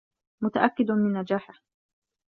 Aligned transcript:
متأكد 0.43 0.91
من 0.91 1.13
نجاحه. 1.13 1.53